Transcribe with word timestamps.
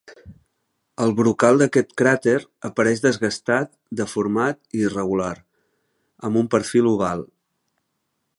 El 1.03 1.11
brocal 1.19 1.59
d'aquest 1.61 1.91
cràter 2.01 2.33
apareix 2.69 3.03
desgastat, 3.03 3.71
deformat 4.01 4.59
i 4.79 4.83
irregular, 4.89 5.31
amb 6.31 6.43
un 6.45 6.51
perfil 6.57 6.91
oval. 6.95 7.27